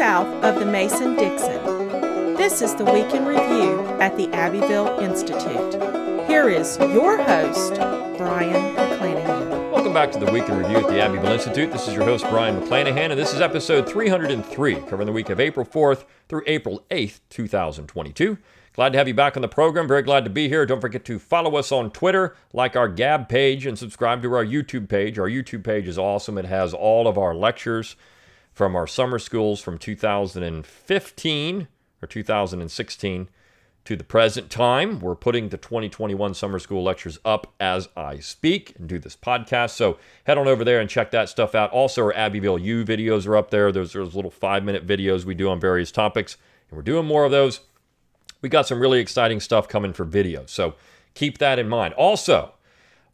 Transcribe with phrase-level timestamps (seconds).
[0.00, 1.62] south of the Mason Dixon.
[2.34, 5.74] This is the Week in Review at the Abbeville Institute.
[6.26, 7.74] Here is your host,
[8.16, 9.70] Brion McClanahan.
[9.70, 11.70] Welcome back to the Week in Review at the Abbeville Institute.
[11.70, 15.38] This is your host, Brion McClanahan, and this is episode 303, covering the week of
[15.38, 18.38] April 4th through April 8th, 2022.
[18.72, 19.86] Glad to have you back on the program.
[19.86, 20.64] Very glad to be here.
[20.64, 24.46] Don't forget to follow us on Twitter, like our Gab page, and subscribe to our
[24.46, 25.18] YouTube page.
[25.18, 26.38] Our YouTube page is awesome.
[26.38, 27.96] It has all of our lectures
[28.60, 31.68] from our summer schools from 2015
[32.02, 33.28] or 2016
[33.86, 35.00] to the present time.
[35.00, 39.70] We're putting the 2021 summer school lectures up as I speak and do this podcast.
[39.70, 41.70] So head on over there and check that stuff out.
[41.70, 43.72] Also, our Abbeville U videos are up there.
[43.72, 46.36] There's those little five minute videos we do on various topics,
[46.68, 47.60] and we're doing more of those
[48.42, 50.44] we got some really exciting stuff coming for video.
[50.44, 50.74] So
[51.14, 51.94] keep that in mind.
[51.94, 52.52] Also,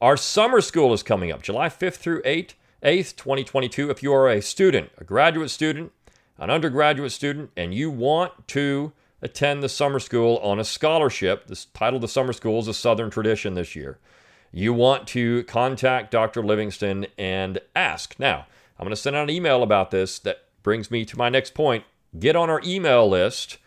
[0.01, 2.55] our summer school is coming up July 5th through 8th,
[2.87, 3.91] 8th, 2022.
[3.91, 5.93] If you are a student, a graduate student,
[6.39, 11.67] an undergraduate student, and you want to attend the summer school on a scholarship, the
[11.75, 13.99] title of the summer school is a Southern tradition this year.
[14.53, 16.43] You want to contact Dr.
[16.43, 18.19] Livingston and ask.
[18.19, 18.47] Now,
[18.79, 21.53] I'm going to send out an email about this that brings me to my next
[21.53, 21.85] point.
[22.19, 23.59] Get on our email list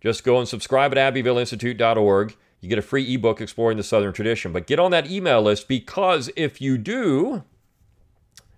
[0.00, 2.36] just go and subscribe at abbevilleinstitute.org.
[2.60, 4.52] You get a free ebook exploring the Southern tradition.
[4.52, 7.44] But get on that email list because if you do,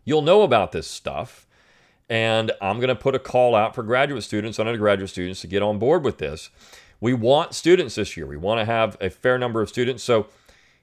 [0.04, 1.46] you'll know about this stuff.
[2.08, 5.46] And I'm going to put a call out for graduate students and undergraduate students to
[5.46, 6.50] get on board with this.
[7.00, 8.26] We want students this year.
[8.26, 10.02] We want to have a fair number of students.
[10.02, 10.26] So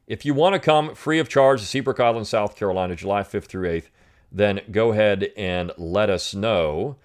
[0.07, 3.45] if you want to come free of charge to Seabrook Island, South Carolina, July 5th
[3.45, 3.89] through 8th,
[4.31, 6.95] then go ahead and let us know.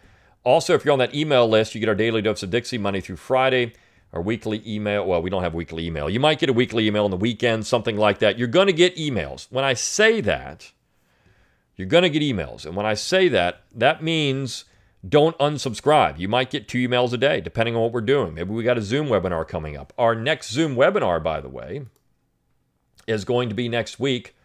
[0.45, 3.01] Also, if you're on that email list, you get our daily dose of Dixie Monday
[3.01, 3.75] through Friday,
[4.13, 5.05] our weekly email.
[5.05, 6.09] Well, we don't have weekly email.
[6.09, 8.39] You might get a weekly email on the weekend, something like that.
[8.39, 9.47] You're going to get emails.
[9.51, 10.73] When I say that,
[11.77, 12.67] you're going to get emails.
[12.67, 14.65] And when I say that, that means
[15.09, 16.19] don't unsubscribe.
[16.19, 18.35] You might get two emails a day, depending on what we're doing.
[18.35, 19.93] Maybe we got a Zoom webinar coming up.
[19.99, 21.87] Our next Zoom webinar, by the way,
[23.07, 24.37] is going to be next week,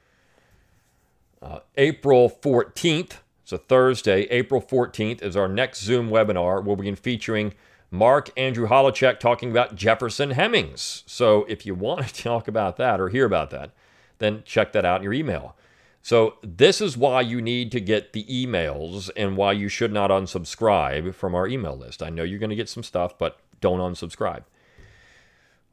[1.42, 3.18] uh, April 14th.
[3.44, 6.64] So, Thursday, April 14th, is our next Zoom webinar.
[6.64, 7.54] We'll be featuring
[7.90, 11.04] Mark Andrew Holecek talking about Jefferson Hemings.
[11.06, 13.72] So, if you want to talk about that or hear about that,
[14.18, 15.56] then check that out in your email.
[16.02, 20.10] So, this is why you need to get the emails and why you should not
[20.10, 22.02] unsubscribe from our email list.
[22.02, 24.44] I know you're going to get some stuff, but don't unsubscribe.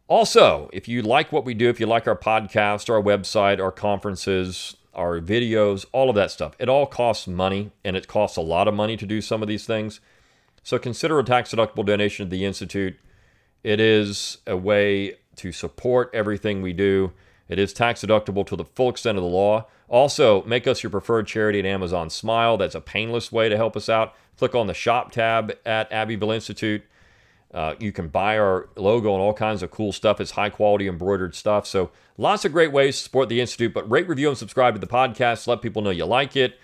[0.09, 3.73] Also, if you like what we do, if you like our podcast, our website, our
[3.73, 6.55] conferences, our videos, all of that stuff.
[6.59, 9.49] It all costs money, and it costs a lot of money to do some of
[9.49, 10.01] these things.
[10.63, 12.97] So consider a tax deductible donation to the Institute.
[13.63, 17.13] It is a way to support everything we do.
[17.49, 19.67] It is tax deductible to the full extent of the law.
[19.89, 22.57] Also, make us your preferred charity at Amazon Smile.
[22.57, 24.15] That's a painless way to help us out.
[24.39, 26.83] Click on the shop tab at Abbeville Institute.
[27.53, 30.21] Uh, you can buy our logo and all kinds of cool stuff.
[30.21, 31.67] It's high quality embroidered stuff.
[31.67, 33.73] So lots of great ways to support the Institute.
[33.73, 35.47] But rate, review, and subscribe to the podcast.
[35.47, 36.59] Let people know you like it.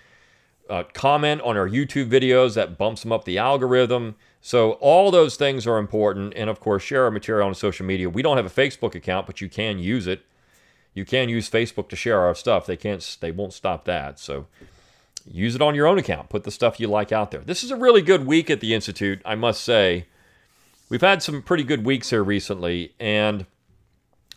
[0.69, 2.55] Uh, comment on our YouTube videos.
[2.55, 4.15] That bumps them up the algorithm.
[4.41, 6.33] So all those things are important.
[6.35, 8.09] And of course, share our material on social media.
[8.09, 10.23] We don't have a Facebook account, but you can use it.
[10.93, 12.65] You can use Facebook to share our stuff.
[12.65, 13.17] They can't.
[13.21, 14.19] They won't stop that.
[14.19, 14.47] So
[15.29, 16.29] use it on your own account.
[16.29, 17.41] Put the stuff you like out there.
[17.41, 20.05] This is a really good week at the Institute, I must say.
[20.89, 23.45] We've had some pretty good weeks here recently, and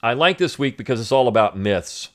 [0.03, 2.11] I like this week because it's all about myths.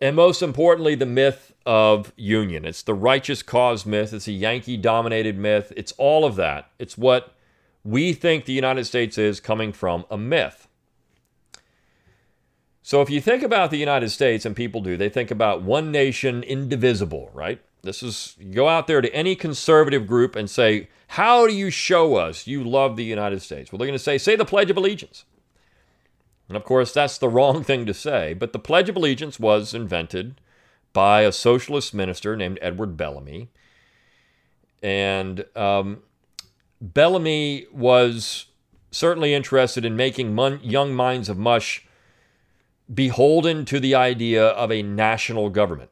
[0.00, 2.64] And most importantly, the myth of union.
[2.64, 5.72] It's the righteous cause myth, it's a Yankee dominated myth.
[5.76, 6.70] It's all of that.
[6.78, 7.34] It's what
[7.84, 10.68] we think the United States is coming from a myth.
[12.92, 15.90] So if you think about the United States, and people do, they think about one
[15.90, 17.58] nation indivisible, right?
[17.80, 22.16] This is go out there to any conservative group and say, How do you show
[22.16, 23.72] us you love the United States?
[23.72, 25.24] Well, they're going to say, Say the Pledge of Allegiance.
[26.48, 29.72] And of course, that's the wrong thing to say, but the Pledge of Allegiance was
[29.72, 30.38] invented
[30.92, 33.48] by a socialist minister named Edward Bellamy.
[34.82, 36.02] And um,
[36.78, 38.48] Bellamy was
[38.90, 41.86] certainly interested in making mon- young minds of mush
[42.92, 45.90] beholden to the idea of a national government.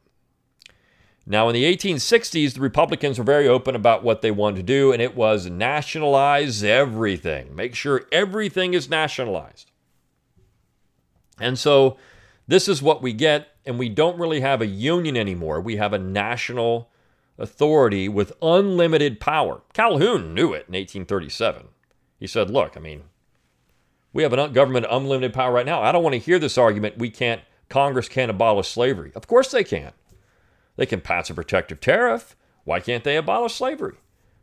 [1.25, 4.91] Now, in the 1860s, the Republicans were very open about what they wanted to do,
[4.91, 9.71] and it was nationalize everything, make sure everything is nationalized.
[11.39, 11.97] And so,
[12.47, 15.61] this is what we get, and we don't really have a union anymore.
[15.61, 16.89] We have a national
[17.37, 19.61] authority with unlimited power.
[19.73, 21.67] Calhoun knew it in 1837.
[22.19, 23.03] He said, Look, I mean,
[24.13, 25.81] we have a government unlimited power right now.
[25.81, 29.11] I don't want to hear this argument we can't, Congress can't abolish slavery.
[29.15, 29.93] Of course they can.
[30.75, 32.35] They can pass a protective tariff.
[32.63, 33.95] Why can't they abolish slavery?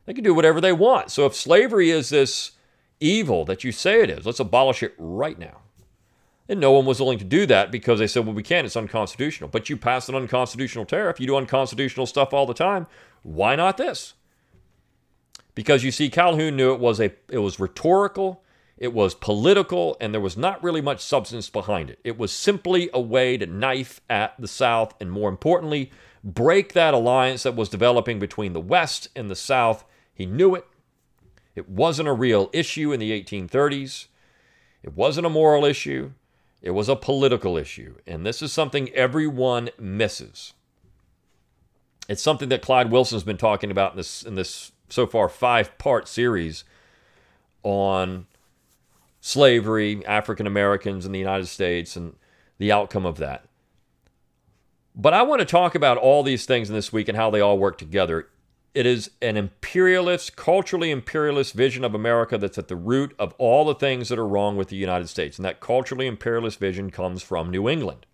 [0.06, 1.11] They can do whatever they want.
[1.11, 2.53] So if slavery is this
[3.00, 5.59] evil that you say it is, let's abolish it right now.
[6.49, 8.76] And no one was willing to do that because they said, well, we can't, it's
[8.76, 9.50] unconstitutional.
[9.50, 12.87] But you pass an unconstitutional tariff, you do unconstitutional stuff all the time.
[13.23, 14.14] Why not this?
[15.55, 18.43] Because you see, Calhoun knew it was a it was rhetorical,
[18.78, 21.98] it was political, and there was not really much substance behind it.
[22.04, 25.90] It was simply a way to knife at the South, and more importantly,
[26.22, 29.84] break that alliance that was developing between the West and the South.
[30.14, 30.64] He knew it.
[31.56, 34.06] It wasn't a real issue in the 1830s.
[34.84, 36.12] It wasn't a moral issue.
[36.62, 37.96] It was a political issue.
[38.06, 40.54] And this is something everyone misses.
[42.08, 45.76] It's something that Clyde Wilson's been talking about in this in this so far five
[45.78, 46.64] part series
[47.62, 48.26] on
[49.28, 52.14] slavery, African Americans in the United States, and
[52.56, 53.44] the outcome of that.
[54.94, 57.42] But I want to talk about all these things in this week and how they
[57.42, 58.28] all work together.
[58.75, 63.66] It is an imperialist, culturally imperialist vision of America that's at the root of all
[63.66, 65.36] the things that are wrong with the United States.
[65.36, 68.06] And that culturally imperialist vision comes from New England.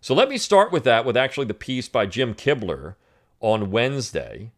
[0.00, 2.96] So let me start with that, with actually the piece by Jim Kibler
[3.38, 4.50] on Wednesday.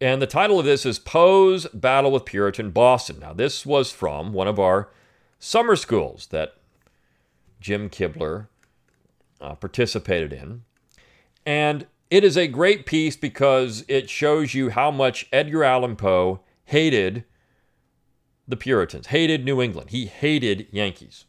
[0.00, 3.18] And the title of this is Poe's Battle with Puritan Boston.
[3.20, 4.90] Now, this was from one of our
[5.40, 6.54] summer schools that
[7.60, 8.46] Jim Kibler
[9.40, 10.62] uh, participated in.
[11.44, 16.40] And it is a great piece because it shows you how much Edgar Allan Poe
[16.66, 17.24] hated
[18.46, 19.90] the Puritans, hated New England.
[19.90, 21.26] He hated Yankees.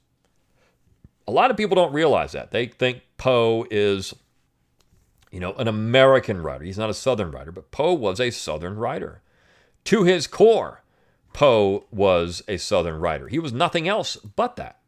[1.27, 2.51] A lot of people don't realize that.
[2.51, 4.13] They think Poe is,
[5.31, 6.63] you know, an American writer.
[6.63, 9.21] He's not a Southern writer, but Poe was a Southern writer.
[9.85, 10.83] To his core,
[11.33, 13.27] Poe was a Southern writer.
[13.27, 14.79] He was nothing else but that.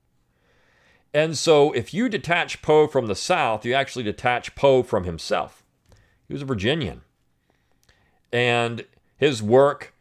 [1.13, 5.63] And so if you detach Poe from the South, you actually detach Poe from himself.
[6.27, 7.01] He was a Virginian.
[8.31, 8.85] And
[9.17, 9.93] his work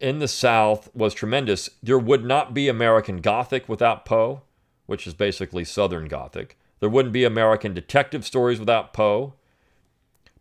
[0.00, 1.70] in the South was tremendous.
[1.82, 4.42] There would not be American Gothic without Poe,
[4.86, 6.57] which is basically Southern Gothic.
[6.80, 9.34] There wouldn't be American detective stories without Poe.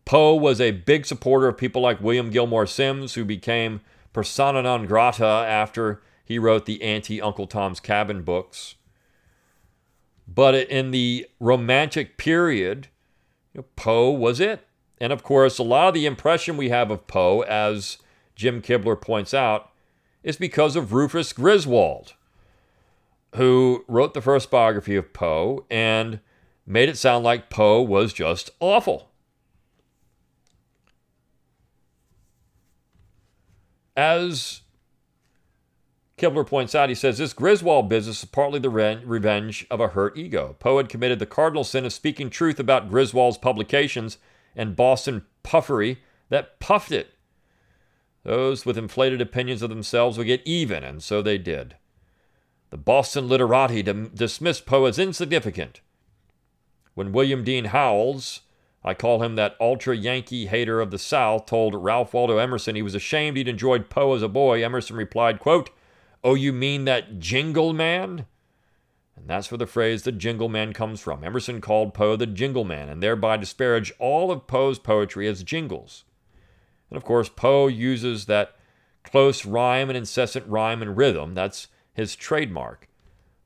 [0.05, 3.81] Poe was a big supporter of people like William Gilmore Simms, who became
[4.13, 8.75] persona non grata after he wrote the anti Uncle Tom's Cabin books.
[10.27, 12.87] But in the Romantic period,
[13.53, 14.65] you know, Poe was it.
[14.99, 17.97] And of course, a lot of the impression we have of Poe, as
[18.35, 19.71] Jim Kibler points out,
[20.23, 22.13] is because of Rufus Griswold,
[23.35, 26.19] who wrote the first biography of Poe and
[26.67, 29.09] made it sound like Poe was just awful.
[33.95, 34.61] As
[36.17, 39.87] Kibler points out, he says this Griswold business is partly the re- revenge of a
[39.89, 40.55] hurt ego.
[40.59, 44.17] Poe had committed the cardinal sin of speaking truth about Griswold's publications
[44.55, 45.99] and Boston puffery
[46.29, 47.13] that puffed it.
[48.23, 51.75] Those with inflated opinions of themselves would get even, and so they did.
[52.71, 55.79] The Boston literati dim- dismissed Poe as insignificant.
[56.97, 58.41] When William Dean Howells,
[58.83, 62.81] I call him that ultra Yankee hater of the South, told Ralph Waldo Emerson he
[62.81, 65.69] was ashamed he'd enjoyed Poe as a boy, Emerson replied, quote,
[66.23, 68.25] Oh, you mean that jingle man?
[69.15, 71.23] And that's where the phrase the jingle man comes from.
[71.23, 76.03] Emerson called Poe the jingle man and thereby disparaged all of Poe's poetry as jingles.
[76.89, 78.55] And of course, Poe uses that
[79.03, 81.35] close rhyme and incessant rhyme and rhythm.
[81.35, 82.89] That's his trademark.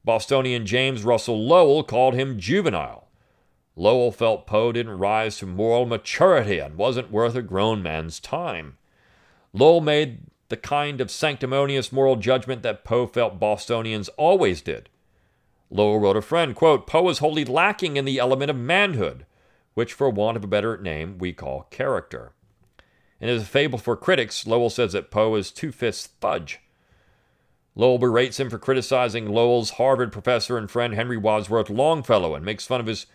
[0.06, 3.01] Bostonian James Russell Lowell called him juvenile.
[3.82, 8.78] Lowell felt Poe didn't rise to moral maturity and wasn't worth a grown man's time.
[9.54, 10.20] Lowell made
[10.50, 14.88] the kind of sanctimonious moral judgment that Poe felt Bostonians always did.
[15.72, 19.26] Lowell wrote a friend, quote, Poe is wholly lacking in the element of manhood,
[19.74, 22.34] which, for want of a better name, we call character.
[23.20, 26.60] In his fable for critics, Lowell says that Poe is two fifths fudge.
[27.74, 32.68] Lowell berates him for criticizing Lowell's Harvard professor and friend Henry Wadsworth Longfellow and makes
[32.68, 33.08] fun of his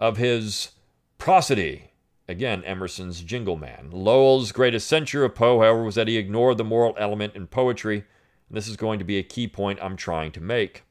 [0.00, 0.70] of his
[1.18, 1.88] prosody
[2.28, 3.88] Again, Emerson's Jingle Man.
[3.90, 8.04] Lowell's greatest censure of Poe, however, was that he ignored the moral element in poetry.
[8.48, 10.82] And this is going to be a key point I'm trying to make.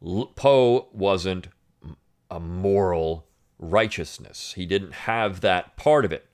[0.00, 1.48] Poe wasn't
[2.30, 3.26] a moral
[3.58, 6.26] righteousness, he didn't have that part of it.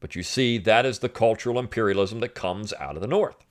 [0.00, 3.44] But you see, that is the cultural imperialism that comes out of the North.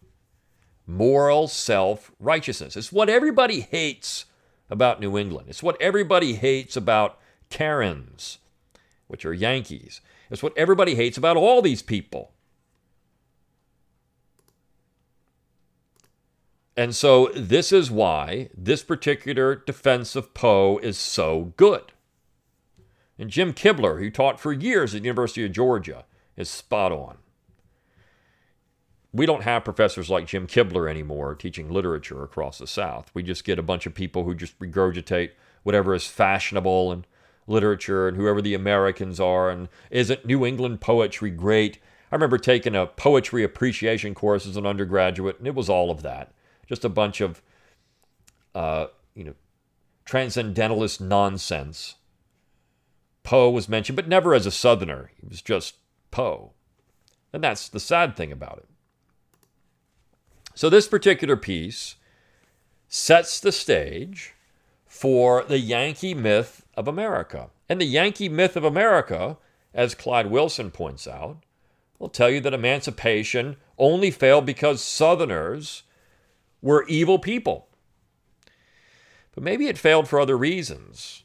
[0.88, 2.76] Moral self righteousness.
[2.76, 4.26] It's what everybody hates
[4.70, 5.48] about New England.
[5.50, 8.38] It's what everybody hates about Karens,
[9.08, 10.02] which are Yankees.
[10.30, 12.32] It's what everybody hates about all these people.
[16.78, 21.92] And so, this is why this particular defense of Poe is so good.
[23.18, 26.06] And Jim Kibler, who taught for years at the University of Georgia,
[26.38, 27.18] is spot on.
[29.12, 33.10] We don't have professors like Jim Kibler anymore teaching literature across the South.
[33.14, 35.32] We just get a bunch of people who just regurgitate
[35.64, 37.08] whatever is fashionable and
[37.48, 39.50] literature and whoever the Americans are.
[39.50, 41.80] And isn't New England poetry great?
[42.12, 46.02] I remember taking a poetry appreciation course as an undergraduate, and it was all of
[46.04, 46.32] that.
[46.68, 47.42] Just a bunch of,
[48.56, 49.36] uh, you know,
[50.06, 51.96] transcendentalist nonsense.
[53.24, 55.12] Poe was mentioned, but never as a Southerner.
[55.20, 55.76] He was just
[56.10, 56.54] Poe.
[57.32, 58.69] And that's the sad thing about it.
[60.60, 61.96] So, this particular piece
[62.90, 64.34] sets the stage
[64.86, 67.50] for the Yankee myth of America.
[67.70, 69.38] And the Yankee myth of America,
[69.74, 71.38] as Clyde Wilson points out,
[71.98, 75.84] will tell you that emancipation only failed because Southerners
[76.62, 77.70] were evil people.
[79.34, 81.24] But maybe it failed for other reasons.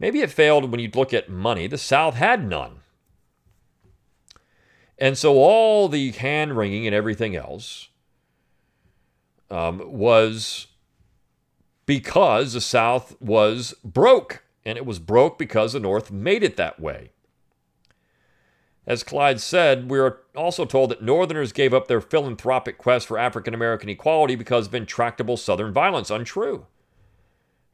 [0.00, 1.68] Maybe it failed when you look at money.
[1.68, 2.80] The South had none.
[4.98, 7.90] And so all the hand wringing and everything else
[9.52, 10.66] um, was
[11.86, 14.42] because the South was broke.
[14.64, 17.10] And it was broke because the North made it that way.
[18.86, 23.18] As Clyde said, we are also told that Northerners gave up their philanthropic quest for
[23.18, 26.10] African American equality because of intractable Southern violence.
[26.10, 26.66] Untrue.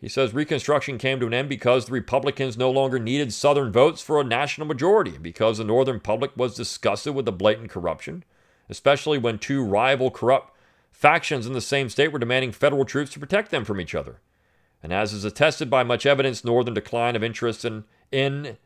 [0.00, 4.00] He says Reconstruction came to an end because the Republicans no longer needed Southern votes
[4.00, 8.25] for a national majority, because the Northern public was disgusted with the blatant corruption,
[8.70, 10.54] especially when two rival corrupt
[10.90, 14.21] factions in the same state were demanding federal troops to protect them from each other.
[14.83, 18.57] And as is attested by much evidence, Northern decline of interest in, in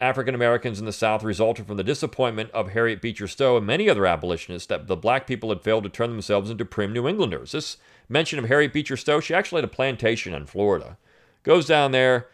[0.00, 3.88] African Americans in the South resulted from the disappointment of Harriet Beecher Stowe and many
[3.88, 7.52] other abolitionists that the black people had failed to turn themselves into prim New Englanders.
[7.52, 7.78] This
[8.08, 10.96] mention of Harriet Beecher Stowe, she actually had a plantation in Florida.
[11.42, 12.28] Goes down there.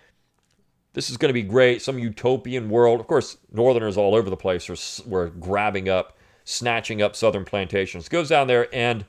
[0.92, 1.82] This is going to be great.
[1.82, 3.00] Some utopian world.
[3.00, 8.08] Of course, Northerners all over the place were grabbing up, snatching up Southern plantations.
[8.08, 9.04] Goes down there and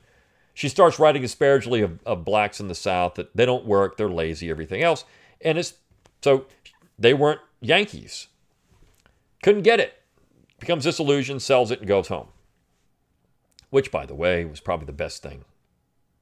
[0.53, 4.09] she starts writing disparagingly of, of blacks in the South that they don't work, they're
[4.09, 5.03] lazy, everything else.
[5.41, 5.73] And it's
[6.21, 6.47] so
[6.97, 8.27] they weren't Yankees.
[9.43, 10.01] Couldn't get it.
[10.59, 12.29] Becomes disillusioned, sells it, and goes home.
[13.69, 15.43] Which, by the way, was probably the best thing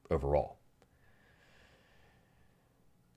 [0.09, 0.57] overall.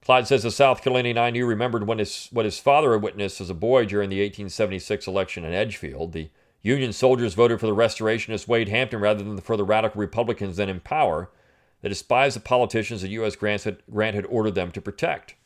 [0.05, 3.41] Clyde says the South Carolinian I knew remembered when his, what his father had witnessed
[3.41, 6.13] as a boy during the 1876 election in Edgefield.
[6.13, 6.31] The
[6.67, 10.69] Union soldiers voted for the restorationist Wade Hampton rather than for the radical Republicans then
[10.69, 11.31] in power
[11.81, 13.37] that despised the politicians that U.S.
[13.37, 15.37] Grant had, Grant had ordered them to protect.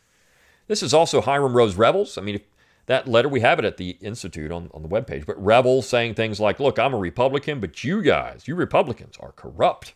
[0.66, 2.16] This is also Hiram Rhodes Revels.
[2.16, 2.40] I mean,
[2.86, 5.26] that letter, we have it at the Institute on, on the webpage.
[5.26, 9.32] But Rebel saying things like, look, I'm a Republican, but you guys, you Republicans, are
[9.32, 9.92] corrupt.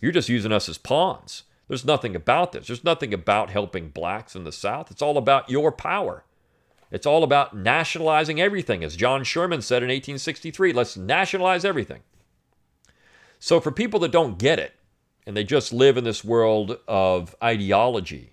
[0.00, 1.42] You're just using us as pawns.
[1.66, 2.68] There's nothing about this.
[2.68, 4.92] There's nothing about helping blacks in the South.
[4.92, 6.24] It's all about your power.
[6.90, 8.82] It's all about nationalizing everything.
[8.82, 12.00] As John Sherman said in 1863, let's nationalize everything.
[13.38, 14.74] So, for people that don't get it,
[15.26, 18.32] and they just live in this world of ideology,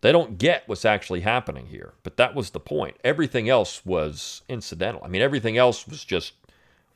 [0.00, 1.94] they don't get what's actually happening here.
[2.04, 2.96] But that was the point.
[3.02, 5.02] Everything else was incidental.
[5.04, 6.34] I mean, everything else was just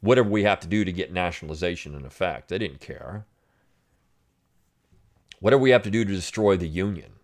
[0.00, 2.49] whatever we have to do to get nationalization in effect.
[2.49, 3.26] They didn't care.
[5.40, 7.15] Whatever we have to do to destroy the Union.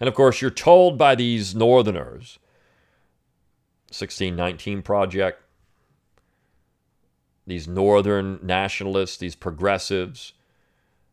[0.00, 2.38] And of course, you're told by these Northerners,
[3.88, 5.42] 1619 Project,
[7.46, 10.32] these Northern nationalists, these progressives,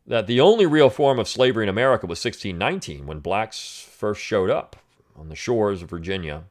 [0.06, 4.48] that the only real form of slavery in America was 1619 when blacks first showed
[4.48, 4.76] up
[5.14, 6.44] on the shores of Virginia.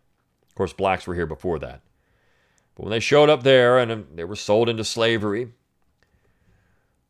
[0.48, 1.82] Of course, blacks were here before that.
[2.76, 5.54] But when they showed up there and um, they were sold into slavery,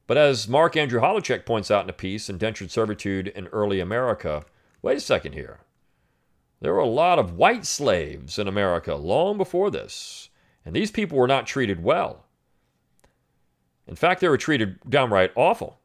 [0.06, 4.46] but as Mark Andrew Holecek points out in a piece, Indentured Servitude in Early America,
[4.82, 5.60] wait a second here.
[6.60, 10.30] There were a lot of white slaves in America long before this,
[10.66, 12.26] and these people were not treated well.
[13.88, 15.80] In fact, they were treated downright awful.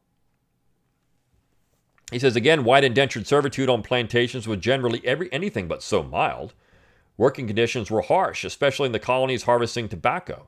[2.11, 6.53] He says again, white indentured servitude on plantations was generally every, anything but so mild.
[7.17, 10.47] Working conditions were harsh, especially in the colonies harvesting tobacco.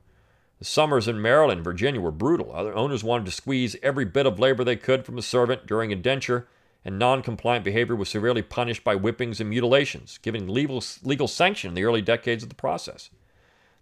[0.60, 2.54] The summers in Maryland and Virginia were brutal.
[2.54, 5.92] Other owners wanted to squeeze every bit of labor they could from a servant during
[5.92, 6.48] indenture,
[6.86, 11.70] and non compliant behavior was severely punished by whippings and mutilations, giving legal, legal sanction
[11.70, 13.10] in the early decades of the process.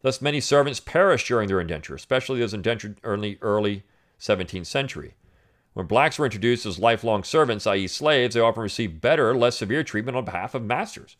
[0.01, 3.83] Thus, many servants perished during their indenture, especially those indentured early, early
[4.19, 5.15] 17th century.
[5.73, 9.83] When blacks were introduced as lifelong servants, i.e., slaves, they often received better, less severe
[9.83, 11.17] treatment on behalf of masters.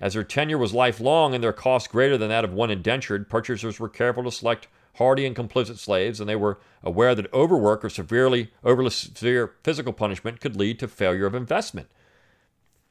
[0.00, 3.80] As their tenure was lifelong and their cost greater than that of one indentured, purchasers
[3.80, 7.90] were careful to select hardy and complicit slaves, and they were aware that overwork or
[7.90, 11.88] severely overly severe physical punishment could lead to failure of investment.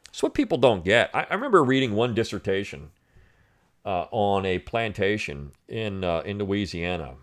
[0.09, 1.09] It's what people don't get.
[1.13, 2.91] I, I remember reading one dissertation
[3.85, 7.15] uh, on a plantation in uh, in Louisiana,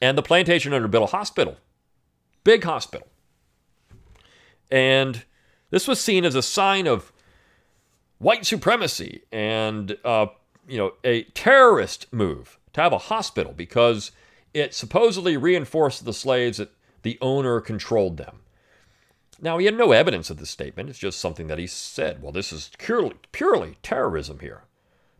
[0.00, 1.56] and the plantation owner built a hospital,
[2.44, 3.06] big hospital,
[4.70, 5.24] and
[5.70, 7.12] this was seen as a sign of
[8.18, 10.26] white supremacy and uh,
[10.66, 14.10] you know a terrorist move to have a hospital because
[14.54, 18.40] it supposedly reinforced the slaves that the owner controlled them.
[19.40, 20.90] Now, he had no evidence of this statement.
[20.90, 22.22] It's just something that he said.
[22.22, 24.64] Well, this is purely, purely terrorism here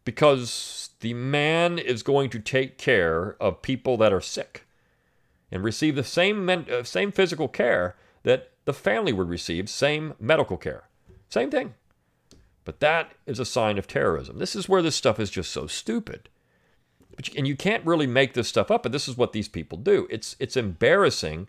[0.04, 4.66] because the man is going to take care of people that are sick
[5.52, 10.14] and receive the same, men- uh, same physical care that the family would receive, same
[10.18, 10.88] medical care.
[11.28, 11.74] Same thing.
[12.64, 14.38] But that is a sign of terrorism.
[14.38, 16.28] This is where this stuff is just so stupid.
[17.18, 19.48] But you, and you can't really make this stuff up, but this is what these
[19.48, 20.06] people do.
[20.08, 21.48] It's, it's embarrassing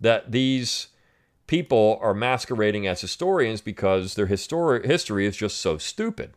[0.00, 0.86] that these
[1.46, 6.32] people are masquerading as historians because their histori- history is just so stupid.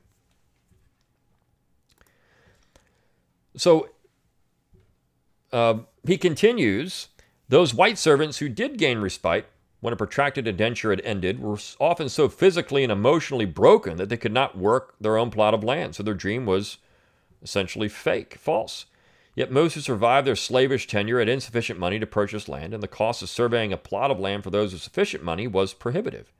[3.55, 3.87] So
[5.53, 5.75] uh,
[6.05, 7.07] he continues
[7.47, 9.45] those white servants who did gain respite
[9.79, 14.17] when a protracted indenture had ended were often so physically and emotionally broken that they
[14.17, 15.95] could not work their own plot of land.
[15.95, 16.79] So their dream was
[17.43, 18.85] essentially fake, false.
[19.35, 22.87] Yet most who survived their slavish tenure had insufficient money to purchase land, and the
[22.87, 26.31] cost of surveying a plot of land for those with sufficient money was prohibitive.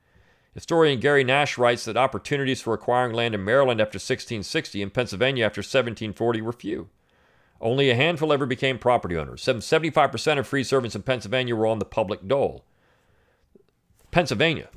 [0.54, 5.44] Historian Gary Nash writes that opportunities for acquiring land in Maryland after 1660 and Pennsylvania
[5.44, 6.88] after 1740 were few.
[7.60, 9.42] Only a handful ever became property owners.
[9.42, 12.64] 75% of free servants in Pennsylvania were on the public dole.
[14.12, 14.68] Pennsylvania.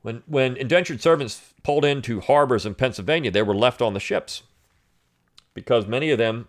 [0.00, 4.44] When, when indentured servants pulled into harbors in Pennsylvania, they were left on the ships
[5.54, 6.48] because many of them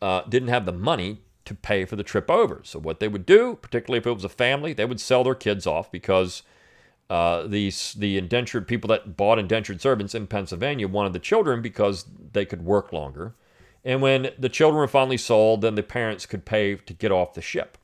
[0.00, 2.60] uh, didn't have the money to pay for the trip over.
[2.64, 5.34] So, what they would do, particularly if it was a family, they would sell their
[5.34, 6.42] kids off because
[7.08, 12.06] uh, these the indentured people that bought indentured servants in Pennsylvania wanted the children because
[12.32, 13.34] they could work longer.
[13.84, 17.34] And when the children were finally sold, then the parents could pay to get off
[17.34, 17.78] the ship.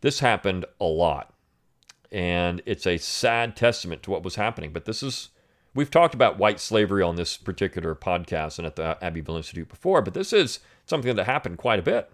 [0.00, 1.32] This happened a lot.
[2.10, 4.72] And it's a sad testament to what was happening.
[4.72, 5.30] But this is,
[5.74, 10.02] we've talked about white slavery on this particular podcast and at the Abbeville Institute before,
[10.02, 12.10] but this is something that happened quite a bit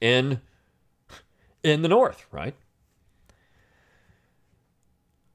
[0.00, 0.40] in,
[1.62, 2.54] in the North, right?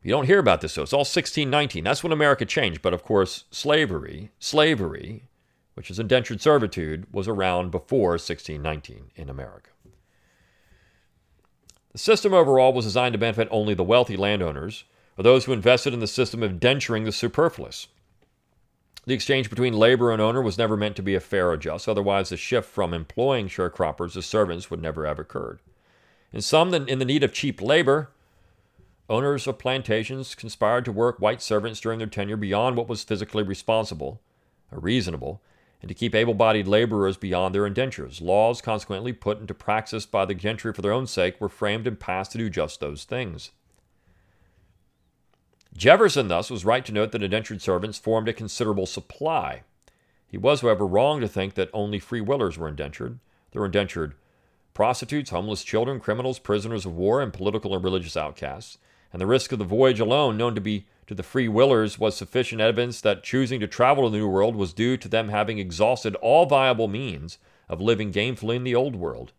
[0.07, 0.83] You don't hear about this, though.
[0.83, 1.83] It's all 1619.
[1.83, 2.81] That's when America changed.
[2.81, 5.27] But of course, slavery, slavery,
[5.73, 9.71] which is indentured servitude, was around before 1619 in America.
[11.91, 14.85] The system overall was designed to benefit only the wealthy landowners
[15.17, 17.87] or those who invested in the system of denturing the superfluous.
[19.05, 21.87] The exchange between labor and owner was never meant to be a fair or just,
[21.87, 25.59] otherwise, the shift from employing sharecroppers as servants would never have occurred.
[26.33, 28.11] In some, in the need of cheap labor,
[29.09, 33.43] owners of plantations conspired to work white servants during their tenure beyond what was physically
[33.43, 34.19] responsible
[34.71, 35.41] or reasonable,
[35.81, 38.19] and to keep able bodied laborers beyond their indentures.
[38.19, 41.97] Laws, consequently put into practice by the gentry for their own sake, were framed and
[41.97, 43.51] passed to do just those things.
[45.77, 49.61] Jefferson, thus, was right to note that indentured servants formed a considerable supply.
[50.27, 53.19] He was, however, wrong to think that only free willers were indentured.
[53.51, 54.15] There were indentured
[54.73, 58.79] prostitutes, homeless children, criminals, prisoners of war, and political and religious outcasts.
[59.13, 62.17] And the risk of the voyage alone, known to be to the free willers was
[62.17, 65.59] sufficient evidence that choosing to travel to the New World was due to them having
[65.59, 67.37] exhausted all viable means
[67.69, 69.31] of living gainfully in the Old World.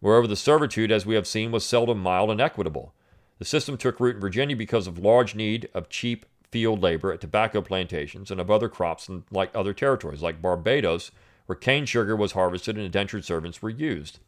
[0.00, 2.92] Moreover, the servitude, as we have seen, was seldom mild and equitable.
[3.40, 7.22] The system took root in Virginia because of large need of cheap field labor at
[7.22, 11.10] tobacco plantations and of other crops in like other territories, like Barbados,
[11.46, 14.18] where cane sugar was harvested and indentured servants were used.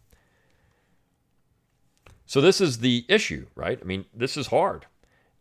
[2.25, 3.79] So this is the issue, right?
[3.79, 4.87] I mean, this is hard.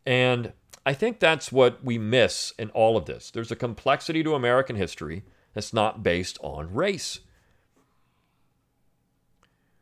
[0.05, 0.51] And
[0.85, 3.31] I think that's what we miss in all of this.
[3.31, 7.21] There's a complexity to American history that's not based on race.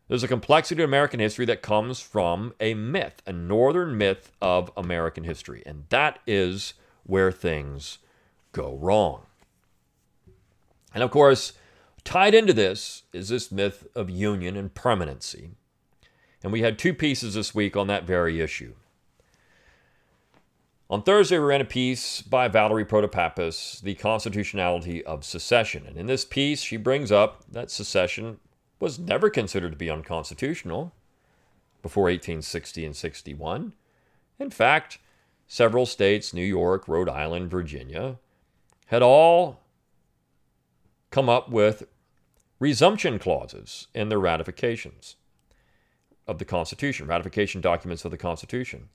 [0.10, 4.72] There's a complexity to American history that comes from a myth, a northern myth of
[4.76, 5.62] American history.
[5.68, 8.00] And that is where things
[8.52, 9.28] go wrong.
[10.96, 11.54] And of course,
[12.04, 15.52] tied into this is this myth of union and permanency.
[16.42, 18.74] And we had two pieces this week on that very issue.
[20.90, 25.86] On Thursday, we ran a piece by Valerie Protopapas, The Constitutionality of Secession.
[25.86, 28.40] And in this piece, she brings up that secession
[28.80, 30.94] was never considered to be unconstitutional
[31.82, 33.74] before 1860 and 61.
[34.40, 35.00] In fact,
[35.48, 38.18] several states, New York, Rhode Island, Virginia,
[38.88, 39.62] had all
[41.12, 41.84] come up with
[42.60, 45.16] resumption clauses in their ratifications
[46.28, 48.90] of the Constitution, ratification documents of the Constitution.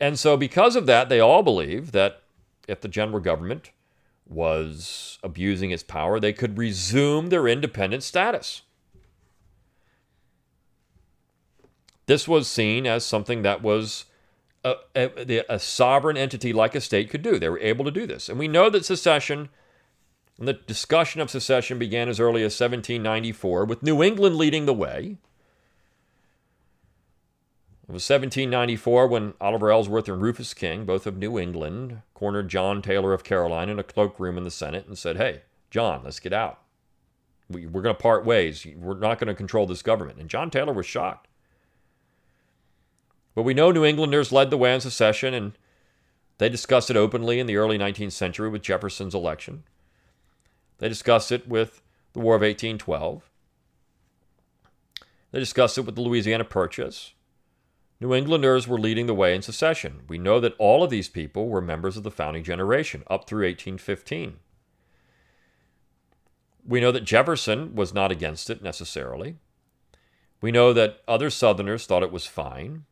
[0.00, 2.22] And so, because of that, they all believe that
[2.66, 3.70] if the general government
[4.26, 8.62] was abusing its power, they could resume their independent status.
[12.08, 14.06] This was seen as something that was
[14.64, 17.38] a, a, a, sovereign entity like a state could do.
[17.38, 18.30] They were able to do this.
[18.30, 19.50] And we know that secession,
[20.38, 24.72] and the discussion of secession began as early as 1794, with New England leading the
[24.72, 25.18] way.
[27.82, 32.80] It was 1794 when Oliver Ellsworth and Rufus King, both of New England, cornered John
[32.80, 36.32] Taylor of Caroline in a cloakroom in the Senate and said, Hey, John, let's get
[36.32, 36.60] out.
[37.50, 38.66] We, we're going to part ways.
[38.76, 40.18] We're not going to control this government.
[40.18, 41.27] And John Taylor was shocked.
[43.38, 45.52] But we know New Englanders led the way on secession, and
[46.38, 49.62] they discussed it openly in the early 19th century with Jefferson's election.
[50.78, 51.80] They discussed it with
[52.14, 53.30] the War of 1812.
[55.30, 57.12] They discussed it with the Louisiana Purchase.
[58.00, 60.02] New Englanders were leading the way in secession.
[60.08, 63.46] We know that all of these people were members of the founding generation up through
[63.46, 64.38] 1815.
[66.66, 69.36] We know that Jefferson was not against it necessarily.
[70.40, 72.84] We know that other Southerners thought it was fine.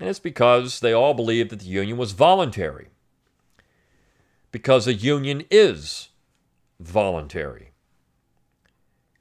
[0.00, 2.88] And it's because they all believed that the Union was voluntary.
[4.50, 6.08] Because a union is
[6.80, 7.70] voluntary.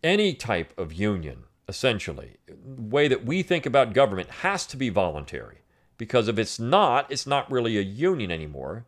[0.01, 2.37] Any type of union essentially.
[2.47, 5.59] The way that we think about government has to be voluntary
[5.97, 8.85] because if it's not, it's not really a union anymore.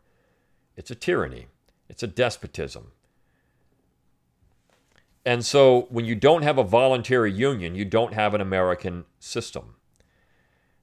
[0.76, 1.46] It's a tyranny,
[1.88, 2.90] it's a despotism.
[5.24, 9.76] And so when you don't have a voluntary union, you don't have an American system.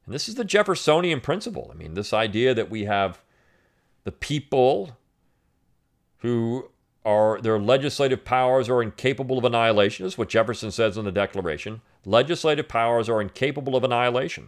[0.09, 1.69] And this is the Jeffersonian principle.
[1.71, 3.21] I mean, this idea that we have
[4.05, 4.97] the people
[6.21, 6.71] who
[7.05, 11.81] are their legislative powers are incapable of annihilation, is what Jefferson says in the Declaration.
[12.05, 14.47] Legislative powers are incapable of annihilation.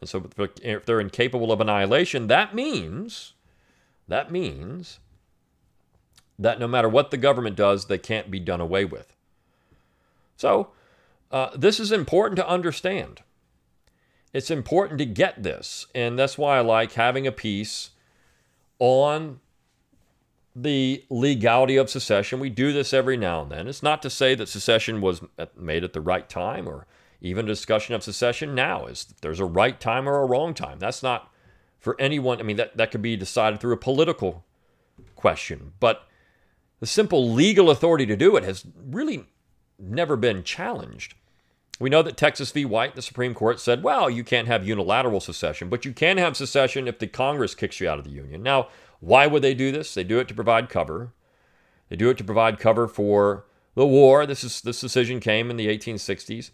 [0.00, 0.26] And so
[0.62, 3.34] if they're incapable of annihilation, that means
[4.08, 5.00] that means
[6.38, 9.14] that no matter what the government does, they can't be done away with.
[10.38, 10.68] So,
[11.30, 13.20] uh, this is important to understand.
[14.34, 17.90] It's important to get this, and that's why I like having a piece
[18.80, 19.40] on
[20.56, 22.40] the legality of secession.
[22.40, 23.68] We do this every now and then.
[23.68, 25.22] It's not to say that secession was
[25.56, 26.86] made at the right time or
[27.20, 30.78] even discussion of secession now is there's a right time or a wrong time.
[30.78, 31.32] That's not
[31.78, 32.38] for anyone.
[32.38, 34.44] I mean, that, that could be decided through a political
[35.16, 35.72] question.
[35.80, 36.06] But
[36.80, 39.26] the simple legal authority to do it has really
[39.78, 41.14] never been challenged.
[41.80, 42.64] We know that Texas v.
[42.64, 46.36] White, the Supreme Court, said, well, you can't have unilateral secession, but you can have
[46.36, 48.42] secession if the Congress kicks you out of the Union.
[48.42, 48.68] Now,
[49.00, 49.92] why would they do this?
[49.92, 51.12] They do it to provide cover.
[51.88, 54.24] They do it to provide cover for the war.
[54.24, 56.50] This is this decision came in the 1860s,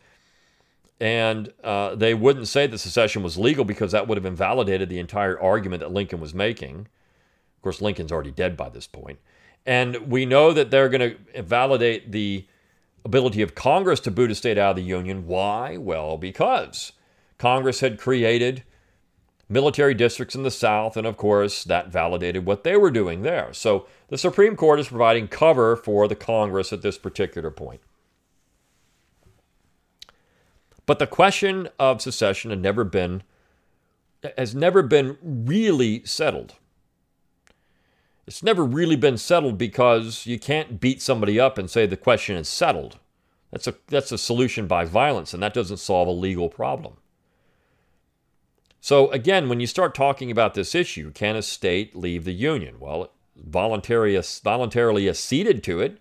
[1.01, 4.99] and uh, they wouldn't say that secession was legal because that would have invalidated the
[4.99, 6.89] entire argument that Lincoln was making.
[7.57, 9.19] Of course, Lincoln's already dead by this point,
[9.67, 12.47] and we know that they're going to validate the
[13.05, 15.27] ability of Congress to boot a state out of the Union.
[15.27, 15.77] Why?
[15.77, 16.93] Well, because
[17.39, 18.65] Congress had created
[19.49, 23.53] military districts in the South, and of course, that validated what they were doing there.
[23.53, 27.81] So the Supreme Court is providing cover for the Congress at this particular point.
[30.87, 33.23] But the question of secession had never been
[34.37, 36.57] has never been really settled.
[38.27, 42.37] It's never really been settled because you can't beat somebody up and say the question
[42.37, 42.99] is settled.
[43.51, 46.95] That's a that's a solution by violence and that doesn't solve a legal problem.
[48.81, 52.81] So, again, when you start talking about this issue, can a state leave the Union?
[52.81, 55.99] Well, voluntarily, voluntarily acceded to it.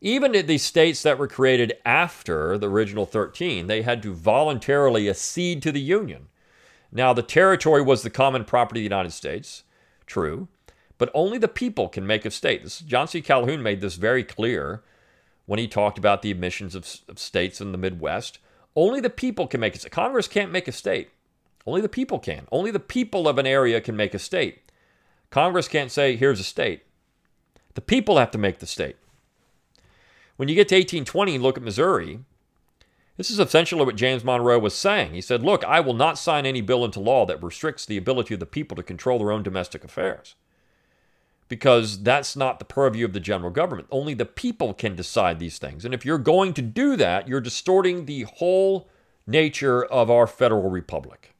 [0.00, 5.62] Even the states that were created after the original 13, they had to voluntarily accede
[5.62, 6.28] to the Union.
[6.90, 9.64] Now, the territory was the common property of the United States,
[10.06, 10.48] true,
[10.98, 12.62] but only the people can make a state.
[12.62, 13.22] This, John C.
[13.22, 14.82] Calhoun made this very clear
[15.46, 18.38] when he talked about the admissions of, of states in the Midwest.
[18.76, 19.90] Only the people can make it.
[19.90, 21.10] Congress can't make a state.
[21.66, 22.46] Only the people can.
[22.52, 24.70] Only the people of an area can make a state.
[25.30, 26.82] Congress can't say, here's a state.
[27.74, 28.96] The people have to make the state.
[30.36, 32.20] When you get to 1820 and look at Missouri,
[33.16, 35.12] this is essentially what James Monroe was saying.
[35.12, 38.34] He said, Look, I will not sign any bill into law that restricts the ability
[38.34, 40.36] of the people to control their own domestic affairs.
[41.48, 43.88] Because that's not the purview of the general government.
[43.90, 45.84] Only the people can decide these things.
[45.84, 48.88] And if you're going to do that, you're distorting the whole
[49.26, 51.34] nature of our federal republic.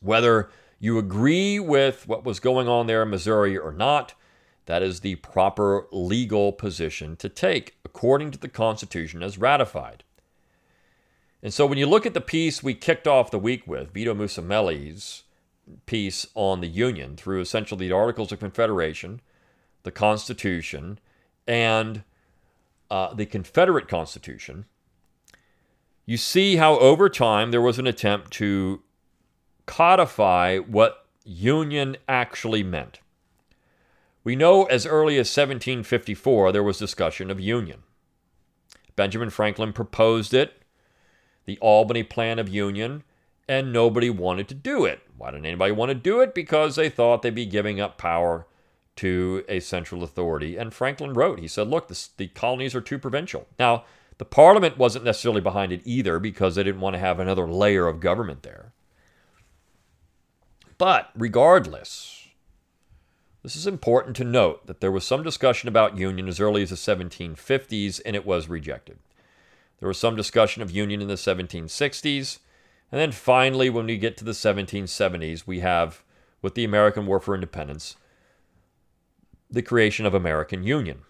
[0.00, 4.14] Whether you agree with what was going on there in Missouri or not,
[4.66, 10.04] that is the proper legal position to take according to the Constitution as ratified.
[11.42, 14.14] And so when you look at the piece we kicked off the week with, Vito
[14.14, 15.24] Musamelli's
[15.86, 19.20] piece on the Union through essentially the Articles of Confederation,
[19.82, 20.98] the Constitution,
[21.46, 22.04] and
[22.90, 24.66] uh, the Confederate Constitution,
[26.06, 28.82] you see how over time there was an attempt to
[29.66, 33.00] codify what Union actually meant.
[34.24, 37.82] We know as early as 1754 there was discussion of Union.
[38.96, 40.62] Benjamin Franklin proposed it,
[41.46, 43.02] the Albany Plan of Union,
[43.50, 45.00] and nobody wanted to do it.
[45.18, 46.36] Why didn't anybody want to do it?
[46.36, 48.46] Because they thought they'd be giving up power
[48.94, 50.56] to a central authority.
[50.56, 53.48] And Franklin wrote, he said, look, this, the colonies are too provincial.
[53.58, 53.82] Now,
[54.18, 57.88] the parliament wasn't necessarily behind it either because they didn't want to have another layer
[57.88, 58.72] of government there.
[60.78, 62.28] But regardless,
[63.42, 66.70] this is important to note that there was some discussion about union as early as
[66.70, 68.98] the 1750s and it was rejected.
[69.80, 72.38] There was some discussion of union in the 1760s.
[72.92, 76.02] And then finally, when we get to the 1770s, we have,
[76.42, 77.96] with the American War for Independence,
[79.48, 81.02] the creation of American Union.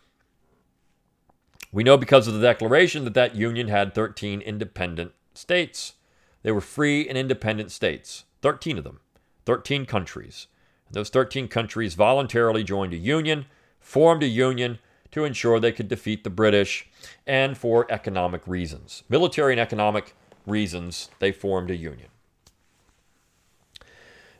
[1.72, 5.94] We know because of the Declaration that that union had 13 independent states.
[6.42, 9.00] They were free and independent states, 13 of them,
[9.46, 10.48] 13 countries.
[10.88, 13.46] And those 13 countries voluntarily joined a union,
[13.78, 14.78] formed a union
[15.12, 16.88] to ensure they could defeat the British,
[17.26, 19.02] and for economic reasons.
[19.08, 20.14] Military and economic
[20.50, 22.08] reasons, they formed a union.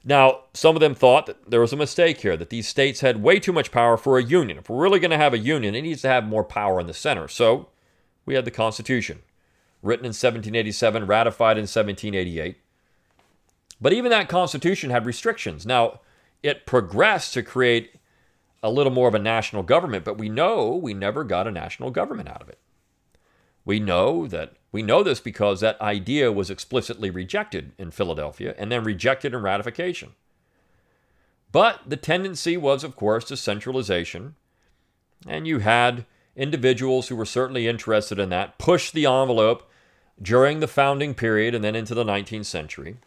[0.03, 3.23] Now, some of them thought that there was a mistake here, that these states had
[3.23, 4.59] way too much power for a union.
[4.59, 6.87] If we're really going to have a union, it needs to have more power in
[6.87, 7.29] the center.
[7.29, 7.69] So
[8.25, 9.21] we had the Constitution,
[9.83, 12.57] written in 1787, ratified in 1788.
[13.81, 15.67] But even that Constitution had restrictions.
[15.67, 16.01] Now,
[16.43, 17.95] it progressed to create
[18.63, 21.91] a little more of a national government, but we know we never got a national
[21.91, 22.59] government out of it.
[23.65, 28.71] We know that we know this because that idea was explicitly rejected in Philadelphia and
[28.71, 30.11] then rejected in ratification.
[31.53, 34.37] But the tendency was, of course, to centralization,
[35.27, 39.69] and you had individuals who were certainly interested in that push the envelope
[40.23, 42.99] during the founding period and then into the 19th century.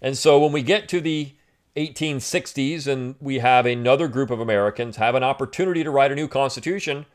[0.00, 1.32] And so when we get to the
[1.76, 6.28] 1860s and we have another group of Americans have an opportunity to write a new
[6.28, 7.06] constitution,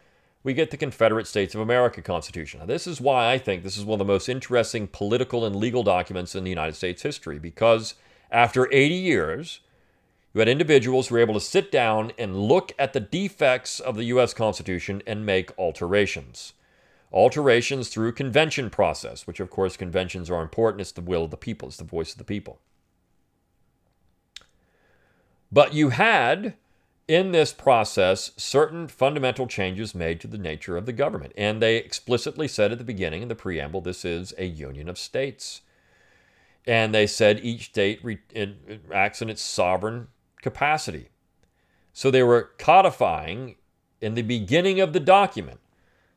[0.44, 2.60] we get the Confederate States of America Constitution.
[2.60, 5.56] Now, this is why I think this is one of the most interesting political and
[5.56, 7.96] legal documents in the United States history, because
[8.32, 9.60] after 80 years,
[10.34, 13.96] you had individuals who were able to sit down and look at the defects of
[13.96, 14.34] the U.S.
[14.34, 16.54] Constitution and make alterations.
[17.12, 20.82] Alterations through convention process, which of course conventions are important.
[20.82, 22.60] It's the will of the people, it's the voice of the people.
[25.52, 26.56] But you had
[27.08, 31.34] in this process certain fundamental changes made to the nature of the government.
[31.38, 34.98] And they explicitly said at the beginning in the preamble this is a union of
[34.98, 35.62] states.
[36.66, 38.20] And they said each state re-
[38.94, 40.08] acts in its sovereign
[40.42, 41.10] capacity.
[41.94, 43.56] So they were codifying
[44.02, 45.60] in the beginning of the document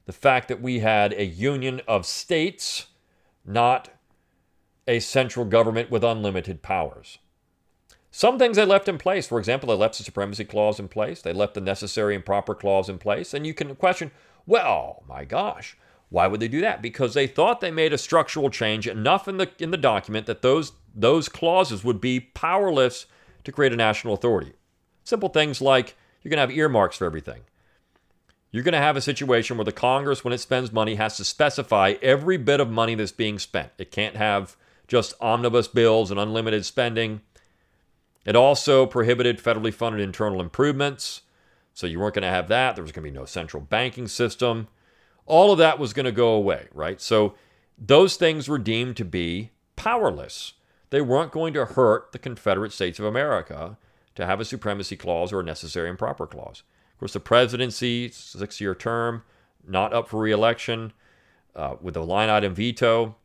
[0.07, 2.87] the fact that we had a union of states,
[3.45, 3.91] not
[4.89, 7.19] a central government with unlimited powers.
[8.11, 9.29] Some things they left in place.
[9.29, 11.23] For example, they left the supremacy clause in place.
[11.23, 13.33] They left the necessary and proper clause in place.
[13.33, 14.11] And you can question,
[14.47, 15.77] well, my gosh,
[16.09, 16.83] why would they do that?
[16.83, 20.43] Because they thought they made a structural change enough in the in the document that
[20.43, 23.07] those those clauses would be powerless
[23.45, 24.55] to create a national authority.
[25.05, 27.43] Simple things like you're going to have earmarks for everything.
[28.51, 31.25] You're going to have a situation where the Congress, when it spends money, has to
[31.25, 33.71] specify every bit of money that's being spent.
[33.79, 34.57] It can't have
[34.89, 37.21] just omnibus bills and unlimited spending.
[38.25, 41.23] It also prohibited federally funded internal improvements.
[41.73, 42.75] So you weren't going to have that.
[42.75, 44.69] There was going to be no central banking system.
[45.27, 47.01] All of that was going to go away, right?
[47.01, 47.35] So
[47.79, 50.55] those things were deemed to be powerless.
[50.91, 53.79] They weren't going to hurt the Confederate States of America
[54.17, 56.63] to have a supremacy clause or a necessary and proper clause.
[56.93, 59.23] Of course, the presidency, six year term,
[59.67, 60.93] not up for reelection,
[61.55, 63.17] uh, with a line item veto.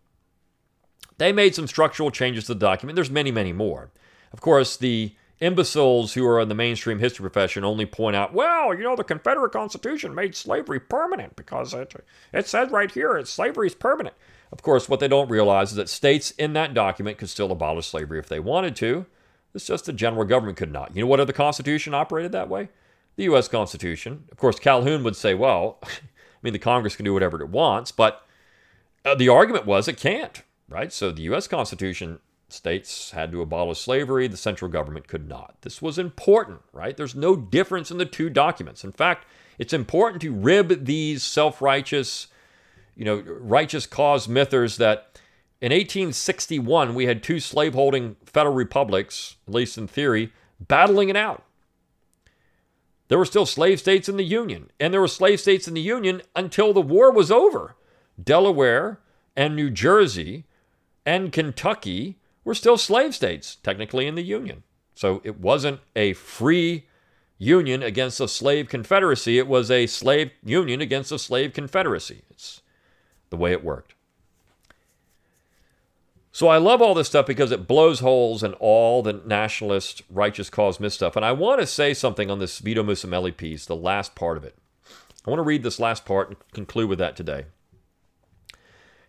[1.18, 2.96] They made some structural changes to the document.
[2.96, 3.92] There's many, many more.
[4.36, 8.76] Of course, the imbeciles who are in the mainstream history profession only point out, well,
[8.76, 11.96] you know, the Confederate Constitution made slavery permanent because it,
[12.34, 14.14] it said right here it's slavery is permanent.
[14.52, 17.88] Of course, what they don't realize is that states in that document could still abolish
[17.88, 19.06] slavery if they wanted to.
[19.54, 20.94] It's just the general government could not.
[20.94, 22.68] You know what other the constitution operated that way?
[23.16, 23.48] The U.S.
[23.48, 24.26] Constitution.
[24.34, 25.88] Of course, Calhoun would say, well, I
[26.42, 28.28] mean, the Congress can do whatever it wants, but
[29.06, 30.92] uh, the argument was it can't, right?
[30.92, 31.48] So the U.S.
[31.48, 32.20] Constitution
[32.56, 35.56] States had to abolish slavery, the central government could not.
[35.62, 36.96] This was important, right?
[36.98, 38.84] There's no difference in the two documents.
[38.84, 39.26] In fact,
[39.60, 42.28] it's important to rib these self righteous,
[42.96, 45.20] you know, righteous cause mythers that
[45.62, 51.44] In 1861, we had two slaveholding federal republics, at least in theory, battling it out.
[53.08, 55.82] There were still slave states in the Union, and there were slave states in the
[55.82, 57.76] Union until the war was over.
[58.22, 59.00] Delaware
[59.36, 60.46] and New Jersey
[61.06, 64.64] and Kentucky were still slave states, technically in the Union.
[64.94, 66.86] So it wasn't a free
[67.38, 72.22] union against a slave confederacy, it was a slave union against a slave confederacy.
[72.30, 72.62] It's
[73.30, 73.94] the way it worked.
[76.32, 80.50] So I love all this stuff because it blows holes in all the nationalist righteous
[80.50, 81.16] cause myth stuff.
[81.16, 84.44] And I want to say something on this Vito Musamelli piece, the last part of
[84.44, 84.58] it.
[85.26, 87.46] I want to read this last part and conclude with that today.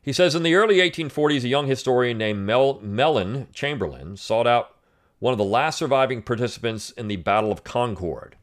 [0.06, 4.76] He says In the early 1840s, a young historian named Mel- Mellen Chamberlain sought out
[5.18, 8.36] one of the last surviving participants in the Battle of Concord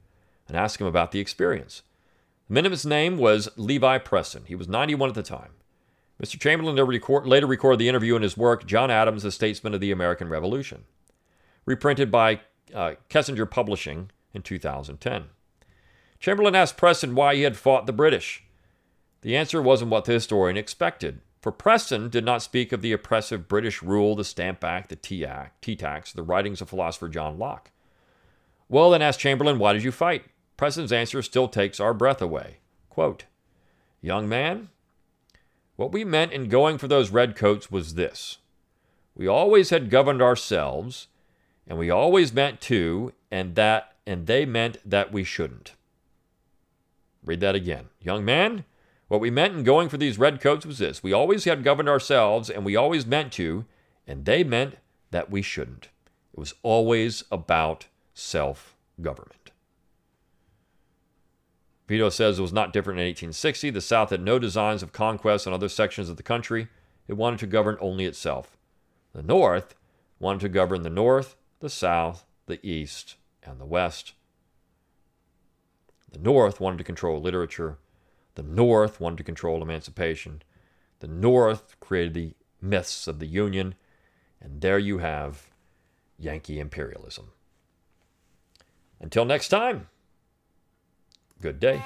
[0.45, 1.83] and asked him about the experience.
[2.49, 4.43] The man name was Levi Preston.
[4.45, 5.51] He was 91 at the time.
[6.21, 6.37] Mr.
[6.37, 6.75] Chamberlain
[7.25, 10.83] later recorded the interview in his work, John Adams, a Statesman of the American Revolution,
[11.65, 12.41] reprinted by
[12.73, 15.27] uh, Kessinger Publishing in 2010.
[16.19, 18.43] Chamberlain asked Preston why he had fought the British.
[19.21, 23.49] The answer wasn't what the historian expected, for Preston did not speak of the oppressive
[23.49, 27.37] British rule, the Stamp Act, the Tea Act, Tea Tax, the writings of philosopher John
[27.37, 27.69] Locke.
[28.69, 30.23] Well, then asked Chamberlain, why did you fight?
[30.55, 32.59] Preston's answer still takes our breath away.
[32.89, 33.25] Quote,
[34.01, 34.69] Young man,
[35.75, 38.37] what we meant in going for those redcoats was this
[39.13, 41.07] we always had governed ourselves,
[41.67, 45.73] and we always meant to, and that, and they meant that we shouldn't.
[47.21, 47.89] Read that again.
[47.99, 48.63] Young man,
[49.13, 52.49] what we meant in going for these redcoats was this we always had governed ourselves,
[52.49, 53.63] and we always meant to,
[54.07, 54.77] and they meant
[55.11, 55.89] that we shouldn't.
[56.33, 59.51] It was always about self government.
[61.87, 63.69] Vito says it was not different in 1860.
[63.69, 66.67] The South had no designs of conquest on other sections of the country.
[67.07, 68.57] It wanted to govern only itself.
[69.13, 69.75] The North
[70.17, 74.13] wanted to govern the North, the South, the East, and the West.
[76.11, 77.77] The North wanted to control literature.
[78.35, 80.41] The North wanted to control emancipation.
[80.99, 83.75] The North created the myths of the Union.
[84.41, 85.49] And there you have
[86.17, 87.31] Yankee imperialism.
[88.99, 89.87] Until next time.
[91.41, 91.81] Good day.